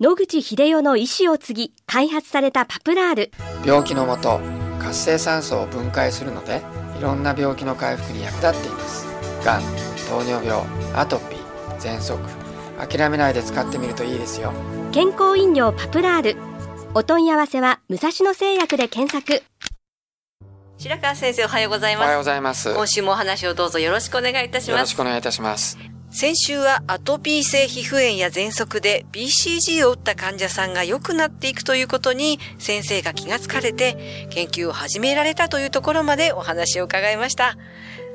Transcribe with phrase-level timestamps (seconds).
[0.00, 3.30] 野口秀夫の意思を継ぎ開発されたパプラール。
[3.66, 4.38] 病気のもと
[4.78, 6.62] 活性酸素を分解するので
[6.96, 9.06] いろんな病気の回復に役立っています。
[9.44, 9.62] がん
[10.08, 10.64] 糖尿病
[10.94, 12.16] アトピー喘息。
[12.78, 14.52] 諦めないで使ってみるといいですよ。
[14.92, 16.36] 健康飲料パプラール。
[16.94, 19.42] お問い合わせは武蔵野製薬で検索。
[20.76, 22.04] 白川先生おはようございます。
[22.04, 22.72] おはようございます。
[22.72, 24.70] 今週もお話をどうぞよろしくお願いいたします。
[24.70, 25.76] よろしくお願いいたします
[26.10, 37.56] 先週はアトピー性皮膚炎や喘息で BCG を打った患者さんが良くなっていくということに先生が気がつかれて研究を始められたというところまでお話を伺いました。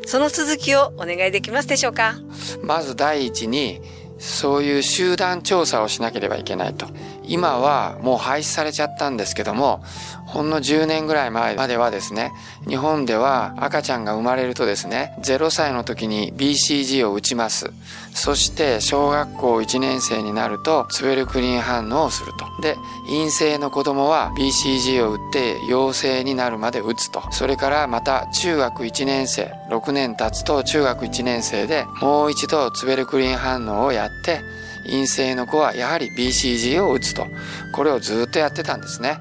[0.06, 2.16] その続きをお願いできますでしょうか？
[2.62, 3.80] まず第一に
[4.20, 6.88] そういう集団調査をしなければいけないと。
[7.34, 9.84] 今はもう廃止されちゃったんですけども、
[10.28, 12.32] ほんの10年ぐらい前まではですね、
[12.68, 17.72] 日本では赤ちゃんが生まれるとですね、0歳の時に BCG を打ちます。
[18.14, 22.62] そして小学校1年生になるとツベルクリン反応をすると。
[22.62, 27.24] で、陰性の子供は BCG を打って陽性になるまで打つと。
[27.32, 34.42] それからまた中学1年生、6年経つと中学1年生でもう一度ツベルクリン反応をやって
[34.86, 37.28] 陰性の子はやはり BCG を打つと。
[37.74, 39.20] これをずっとやってたんですね。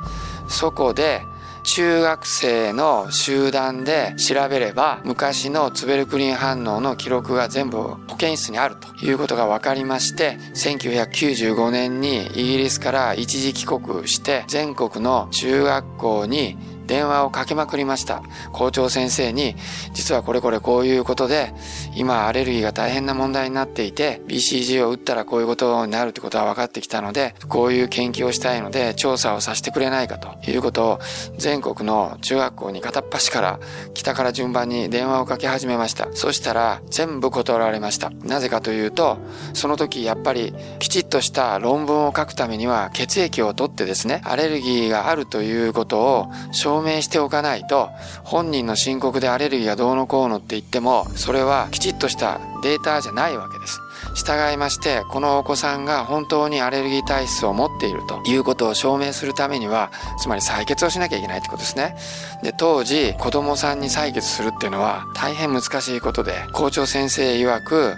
[0.48, 1.22] そこで
[1.64, 16.56] 中学生の集団で調べれば昔のツベルクリン反応の記録が全部保健室にあるということが分かりまして1995年にイギリスから一時帰国して全国の中学校に
[16.92, 18.22] 電話をかけまくりました。
[18.52, 19.56] 校長先生に、
[19.94, 21.54] 実はこれこれこういうことで、
[21.96, 31.00] 今アレルギーが大変な問題になっていて、BCG を打ったらこういうことになるってことは分かってきたので、こういう研究をしたいので、調査をさせてくれないかということを、
[31.38, 33.58] 全国の中学校に片っ端から
[33.94, 36.08] 北から順番に電話をかけ始めました。
[36.12, 38.10] そしたら、全部断られました。
[38.22, 39.16] なぜかというと、
[39.54, 47.88] その時やっぱりきちっとした論文を書くためには血液を取ってですね、アレルギーがあるということを証明明しておかないと、
[48.24, 53.80] 本人の申告でアレルギーがどうのこうのって言っても、それはきちっとしたデータじゃないわけです。
[54.14, 61.96] 従いまして、このお子さんが本当にアレルギー体質を持っているということを証明するためには、つまり採血をしなきゃいけないってことですね。
[62.42, 67.96] で、当時、子供さんに採血するっていうのは大変難しいことで、校長先生曰く、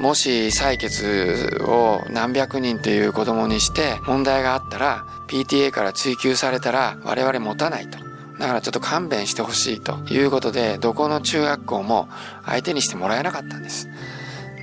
[0.00, 8.07] もし採血を何百人っていう子供にして問題があったら PTA から追及されたら我々持たないと。
[8.38, 12.08] だからちょっと勘弁してほしいということで、どこの中学校も
[12.44, 13.88] 相手にしてもらえなかったんです。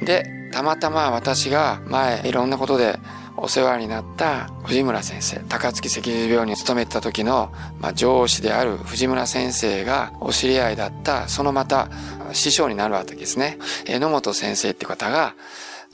[0.01, 2.99] で、たまたま私が前いろんなことで
[3.37, 11.89] お世話になった藤村先生、高槻赤十病院に勤めてた時の、まあ、上司である藤村先生がお知り合いだった、そのまた
[12.31, 13.59] 師匠になるわけですね。
[13.85, 15.35] 榎本先生って方が、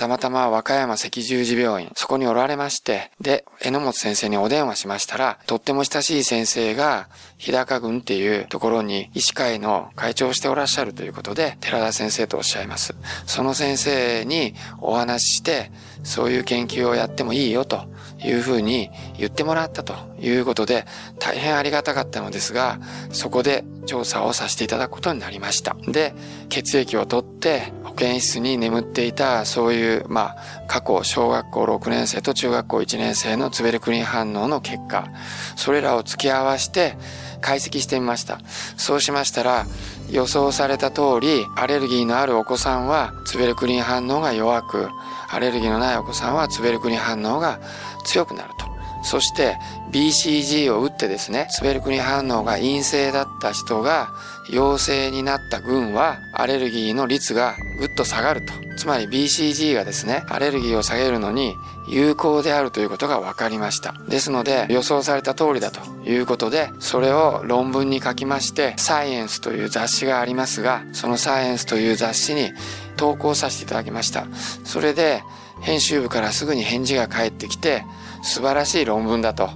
[0.01, 7.07] たまたま和歌山赤十字病院、そこにおられまして、で、榎本先生にお電話しましたら、とっても親しい先生が、
[7.37, 12.95] 日高郡っていうところに医師会の会長をしておらっしゃるということで、寺田先生とおっしゃいます。
[13.27, 17.85] その先生にお話しして、そういう研究をやってもいいよと
[18.23, 20.85] いうふうに言ってもらったということで、
[21.19, 22.79] 大変ありがたかったのですが、
[23.11, 25.75] そこで調査をさせていただくことになりました。
[25.87, 26.13] で、
[26.49, 35.07] 血液を取って保健室に眠っていたそういう、まあ、過去小学校6年生と中学校1年生のツベルクリン反応の結果、
[35.55, 36.97] それらを付き合わせて
[37.41, 38.39] 解析してみました。
[38.77, 39.65] そうしましたら、
[40.09, 44.89] 予想された通り、アレルギーのあるお子さんはツベルクリン反応が弱く、
[45.29, 47.59] アレルギーのないお子さんはツベルクリン反応が
[48.01, 48.71] 強くなると。
[49.03, 49.57] そして
[49.91, 54.11] BCG を打ってですね、ツベルクリン反応が陰性だった人が
[54.49, 58.53] 陽性になった群はアレルギーの率がぐっと下がると。
[58.77, 61.55] つまり BCG がですね、アレルギーを下げるのに
[61.87, 63.93] 有効であるということが分かりました。
[64.07, 72.51] ですので予想された通りだということで、それを論文に書きまして、サイエンスという雑誌がありますが、そのサイエンスという雑誌に
[72.97, 74.25] 投稿させていただきました。
[74.63, 75.23] それで
[75.61, 77.85] 編集部からすぐに返事が返ってきて、
[78.23, 79.49] 素晴らしい論文だと。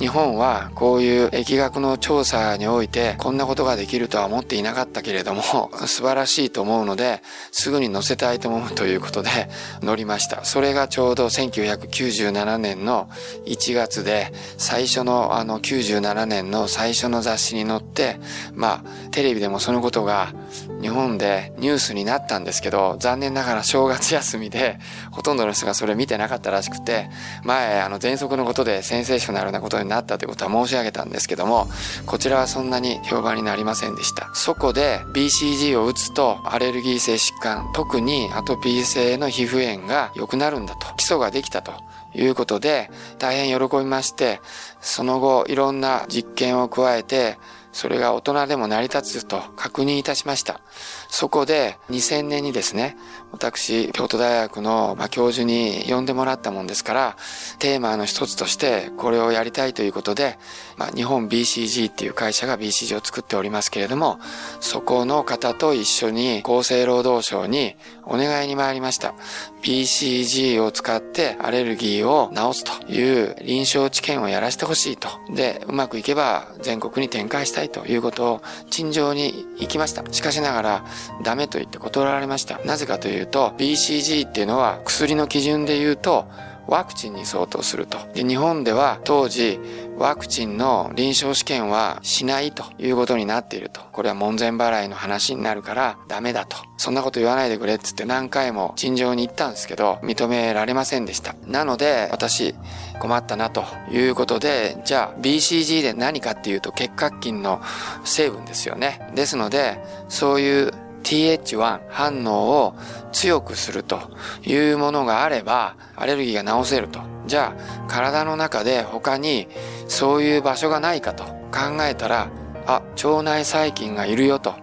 [0.00, 5.42] 日本はこういう疫学の調査においてこんなことができるとは思っていなかったけれども
[5.86, 7.20] 素晴らしいと思うので
[7.52, 9.28] すぐに載せたいと思うということで
[9.84, 10.42] 載りました。
[10.46, 13.10] それがちょうど1997年の
[13.44, 18.18] 1月で最初のあの97年の最初の雑誌に載って
[18.54, 20.32] まあテレビでもそのことが
[20.80, 24.78] 日本でニュースになったんですけど、残念ながら正月休みで、
[25.10, 27.10] ほとんどの人がそれ見てなかったらしくて、
[27.44, 31.68] 前、あの、喘息のことでセンセーショナルなことになったということは申し上げたんですけども、
[32.06, 34.30] こちらはそんなに評判になりませんでした。
[34.32, 41.72] そこで BCG を打つと、アレルギー性疾患、特にアトピー性の皮膚炎が良くなるんだと、基礎ができたと。
[42.12, 44.40] いうことで、大変喜びまして、
[44.80, 47.38] その後いろんな実験を加えて、
[47.72, 50.60] それが大人でも成り立つと確認いたしました。
[51.08, 52.96] そこで2000年にですね、
[53.32, 57.16] 私、京都大学の、教授に呼んでもらったもんですから、
[57.58, 60.38] テーマの一つとしてこれをやりたいということで、
[60.76, 64.18] まあ、日本 BCG っていう会社が BCG を作っておりますけれども、
[64.60, 69.14] そこの方と一緒に厚生労働省にお願いに参りました。
[69.62, 75.08] BCG を使ってアレルギーを治すという臨床治験をやらせてほしいと。
[75.32, 80.02] で、うまくいけば全国に展開したいということを陳情に行きました。
[80.12, 80.84] しかしながら
[81.22, 82.58] ダメと言って断られました。
[82.64, 86.26] なぜかといううと BCG っていうのは薬の基準で言うと
[86.70, 87.98] ワクチンに相当すると。
[88.14, 89.58] で、日本では当時、
[89.98, 93.80] ワクチンの臨床試験はしないということになっていると。
[93.92, 96.56] これは門前払いの話になるからダメだと。
[96.76, 101.34] そんなこと言わないでくれっつって何回も陳情に行ったんですけど、認められませんでした。
[101.44, 102.54] なので、私、
[103.00, 107.60] 困ったなということで、じゃあ BCG で何かっていうと結核菌の
[108.04, 109.10] 成分ですよね。
[109.16, 112.74] ですので、そういう TH1 反応を
[113.12, 114.00] 強くすると
[114.44, 117.00] いうものがあれば、アレルギーが治せると。
[117.26, 119.48] じゃあ、体の中で他に
[119.88, 122.28] そういう場所がないかと考えたら、
[122.66, 124.54] あ、腸内細菌がいるよと。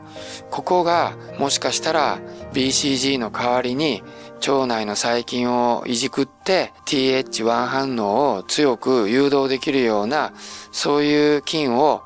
[0.49, 2.19] ここがもしかしたら
[2.53, 4.01] BCG の代わりに
[4.47, 10.33] 腸内の細菌をいじくって TH1 反応を強く誘導できるような
[10.71, 12.03] そういう菌を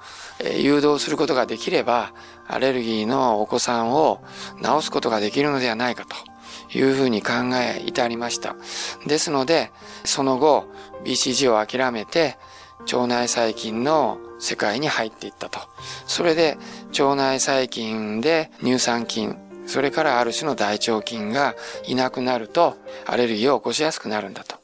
[0.57, 2.13] 誘導することができれば
[2.51, 4.21] アレルギーのお子さんを
[4.61, 8.55] 治すことができるのではないかというふうに考え至りました。
[9.07, 9.71] ですので、
[10.03, 10.65] その後、
[11.05, 12.37] BCG を諦めて、
[12.81, 15.59] 腸内細菌の世界に入っていったと。
[16.07, 16.57] それで、
[16.99, 19.37] 腸内細菌で乳酸菌、
[19.67, 21.55] それからある種の大腸菌が
[21.85, 22.75] いなくなると、
[23.05, 24.57] アレルギーを起こしやすくなるんだと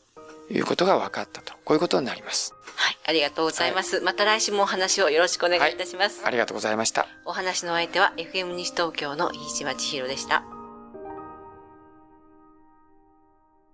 [0.52, 1.54] いうことが分かったと。
[1.64, 2.57] こういうことになります。
[3.08, 3.96] はい、ありがとうございます。
[3.96, 6.28] はい、また来週もお話をよろしくお願いいたします、はい。
[6.28, 7.08] ありがとうございました。
[7.26, 10.44] お話の相手は FM 西東京の飯島千尋でした。